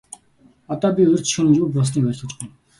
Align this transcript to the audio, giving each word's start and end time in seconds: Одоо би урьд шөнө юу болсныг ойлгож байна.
Одоо 0.77 0.89
би 0.95 1.03
урьд 1.11 1.25
шөнө 1.33 1.51
юу 1.61 1.67
болсныг 1.75 2.05
ойлгож 2.09 2.33
байна. 2.37 2.53